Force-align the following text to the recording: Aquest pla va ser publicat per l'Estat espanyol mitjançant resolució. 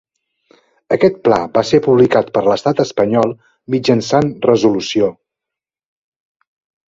Aquest 0.95 1.17
pla 1.27 1.37
va 1.57 1.61
ser 1.71 1.79
publicat 1.87 2.31
per 2.37 2.43
l'Estat 2.47 2.81
espanyol 2.85 3.35
mitjançant 3.75 4.31
resolució. 4.49 5.11